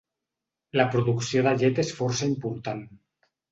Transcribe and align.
La 0.81 0.85
producció 0.95 1.45
de 1.49 1.53
llet 1.65 1.83
és 1.85 1.93
força 2.01 2.33
important. 2.33 2.85